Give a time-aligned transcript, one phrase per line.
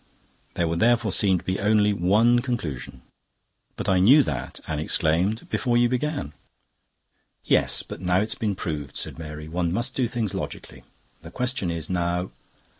[0.55, 3.03] "There would therefore seem to be only one conclusion."
[3.75, 6.33] "But I knew that," Anne exclaimed, "before you began."
[7.45, 9.47] "Yes, but now it's been proved," said Mary.
[9.47, 10.83] "One must do things logically.
[11.21, 12.31] The question is now..."